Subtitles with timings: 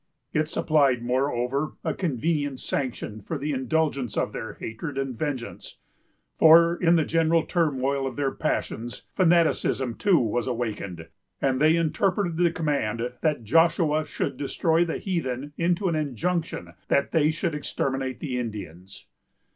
[0.33, 5.77] It supplied, moreover, a convenient sanction for the indulgence of their hatred and vengeance;
[6.39, 11.07] for, in the general turmoil of their passions, fanaticism too was awakened,
[11.39, 17.11] and they interpreted the command that Joshua should destroy the heathen into an injunction that
[17.11, 19.05] they should exterminate the Indians.